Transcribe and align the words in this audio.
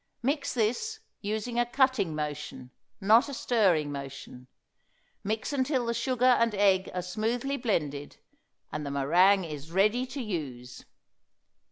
Mix 0.23 0.55
this, 0.55 0.99
using 1.21 1.59
a 1.59 1.65
cutting 1.67 2.15
motion, 2.15 2.71
not 2.99 3.29
a 3.29 3.35
stirring 3.35 3.91
motion. 3.91 4.47
Mix 5.23 5.53
until 5.53 5.85
the 5.85 5.93
sugar 5.93 6.25
and 6.25 6.55
egg 6.55 6.89
are 6.95 7.03
smoothly 7.03 7.55
blended, 7.57 8.17
and 8.71 8.83
the 8.83 8.89
meringue 8.89 9.43
is 9.45 9.71
ready 9.71 10.07
to 10.07 10.19
use. 10.19 10.85